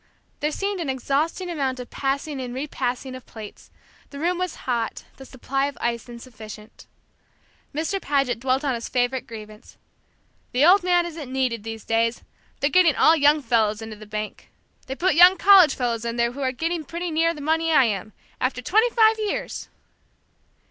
[0.39, 3.69] There seemed an exhausting amount of passing and repassing of plates.
[4.09, 6.87] The room was hot, the supply of ice insufficient.
[7.71, 8.01] Mr.
[8.01, 9.77] Paget dwelt on his favorite grievance
[10.53, 12.23] "the old man isn't needed, these days.
[12.61, 14.49] They're getting all young fellows into the bank.
[14.87, 17.83] They put young college fellows in there who are getting pretty near the money I
[17.83, 19.69] am after twenty five years!"